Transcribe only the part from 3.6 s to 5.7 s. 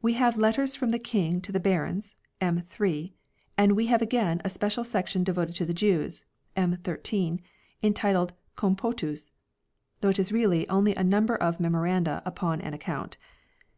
we have again a special section devoted to